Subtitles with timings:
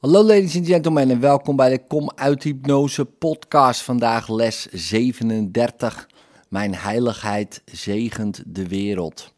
[0.00, 3.82] Hallo ladies and gentlemen en welkom bij de Kom uit Hypnose podcast.
[3.82, 6.08] Vandaag les 37.
[6.48, 9.32] Mijn heiligheid zegent de wereld.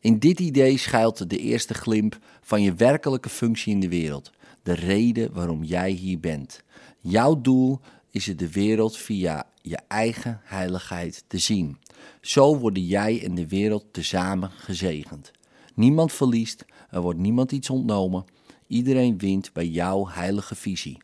[0.00, 4.30] In dit idee schuilt de eerste glimp van je werkelijke functie in de wereld.
[4.62, 6.62] De reden waarom jij hier bent.
[7.00, 7.80] Jouw doel
[8.10, 11.78] is het de wereld via je eigen heiligheid te zien.
[12.20, 15.30] Zo worden jij en de wereld tezamen gezegend.
[15.74, 18.24] Niemand verliest, er wordt niemand iets ontnomen.
[18.68, 20.98] Iedereen wint bij jouw heilige visie.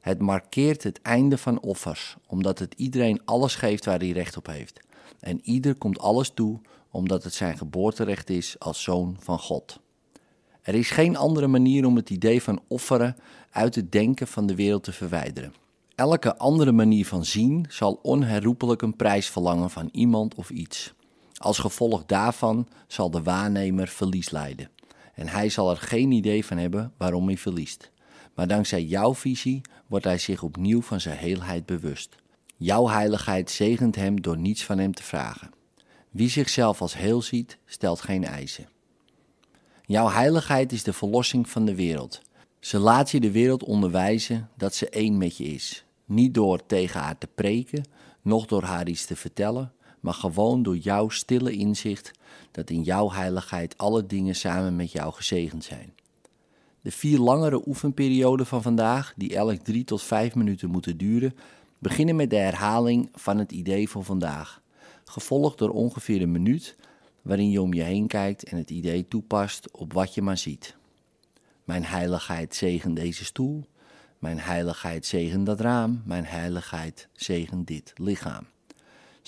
[0.00, 4.46] Het markeert het einde van offers, omdat het iedereen alles geeft waar hij recht op
[4.46, 4.80] heeft.
[5.20, 6.60] En ieder komt alles toe,
[6.90, 9.80] omdat het zijn geboorterecht is als zoon van God.
[10.62, 13.16] Er is geen andere manier om het idee van offeren
[13.50, 15.54] uit het denken van de wereld te verwijderen.
[15.94, 20.94] Elke andere manier van zien zal onherroepelijk een prijs verlangen van iemand of iets.
[21.36, 24.70] Als gevolg daarvan zal de waarnemer verlies lijden.
[25.18, 27.90] En hij zal er geen idee van hebben waarom hij verliest.
[28.34, 32.16] Maar dankzij jouw visie wordt hij zich opnieuw van zijn heelheid bewust.
[32.56, 35.50] Jouw heiligheid zegent hem door niets van hem te vragen.
[36.10, 38.68] Wie zichzelf als heel ziet, stelt geen eisen.
[39.86, 42.20] Jouw heiligheid is de verlossing van de wereld.
[42.60, 45.84] Ze laat je de wereld onderwijzen dat ze één met je is.
[46.04, 47.84] Niet door tegen haar te preken,
[48.22, 52.10] noch door haar iets te vertellen, maar gewoon door jouw stille inzicht
[52.50, 55.94] dat in jouw heiligheid alle dingen samen met jou gezegend zijn.
[56.80, 61.34] De vier langere oefenperioden van vandaag, die elk drie tot vijf minuten moeten duren,
[61.78, 64.62] beginnen met de herhaling van het idee van vandaag,
[65.04, 66.76] gevolgd door ongeveer een minuut
[67.22, 70.76] waarin je om je heen kijkt en het idee toepast op wat je maar ziet.
[71.64, 73.64] Mijn heiligheid zegen deze stoel,
[74.18, 78.46] mijn heiligheid zegen dat raam, mijn heiligheid zegen dit lichaam.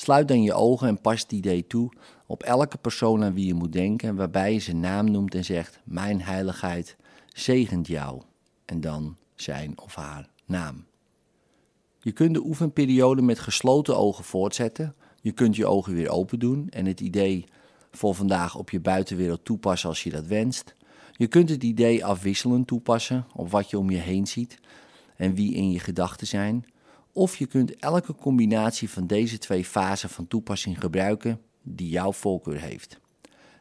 [0.01, 1.93] Sluit dan je ogen en pas het idee toe
[2.27, 5.81] op elke persoon aan wie je moet denken, waarbij je zijn naam noemt en zegt:
[5.85, 6.97] Mijn heiligheid
[7.29, 8.23] zegent jou.
[8.65, 10.85] En dan zijn of haar naam.
[11.99, 14.95] Je kunt de oefenperiode met gesloten ogen voortzetten.
[15.21, 17.45] Je kunt je ogen weer open doen en het idee
[17.91, 20.75] voor vandaag op je buitenwereld toepassen als je dat wenst.
[21.13, 24.59] Je kunt het idee afwisselend toepassen op wat je om je heen ziet
[25.17, 26.65] en wie in je gedachten zijn.
[27.13, 32.61] Of je kunt elke combinatie van deze twee fasen van toepassing gebruiken die jouw voorkeur
[32.61, 33.01] heeft.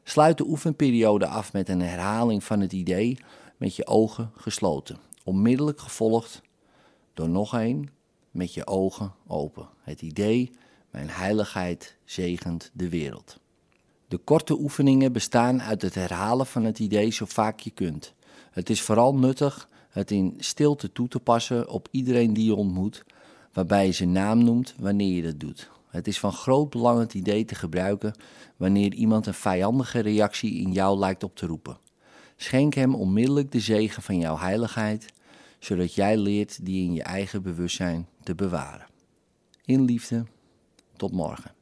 [0.04, 3.18] Sluit de oefenperiode af met een herhaling van het idee
[3.58, 4.98] met je ogen gesloten.
[5.24, 6.42] Onmiddellijk gevolgd
[7.14, 7.90] door nog een
[8.32, 9.68] met je ogen open.
[9.82, 10.52] Het idee,
[10.92, 13.40] mijn heiligheid zegent de wereld.
[14.08, 18.14] De korte oefeningen bestaan uit het herhalen van het idee zo vaak je kunt.
[18.52, 23.06] Het is vooral nuttig het in stilte toe te passen op iedereen die je ontmoet,
[23.54, 25.70] waarbij je zijn naam noemt wanneer je dat doet.
[25.90, 28.14] Het is van groot belang het idee te gebruiken
[28.58, 31.78] wanneer iemand een vijandige reactie in jou lijkt op te roepen.
[32.36, 35.14] Schenk hem onmiddellijk de zegen van jouw heiligheid,
[35.60, 38.88] zodat jij leert die in je eigen bewustzijn te bewaren.
[39.66, 40.26] In liefde,
[40.96, 41.59] tot morgen.